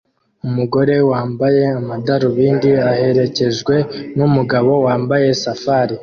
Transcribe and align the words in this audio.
Umugore 0.47 0.95
wambaye 1.11 1.63
amadarubindi 1.79 2.69
aherekejwe 2.91 3.75
numugabo 4.17 4.71
wambaye 4.85 5.27
safari 5.43 5.95